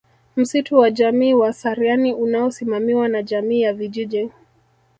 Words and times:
Msitu 0.35 0.77
wa 0.79 0.91
Jamii 0.91 1.33
wa 1.33 1.53
Sariani 1.53 2.13
unaosimamiwa 2.13 3.07
na 3.07 3.23
jamii 3.23 3.61
ya 3.61 3.73
vijiji 3.73 4.31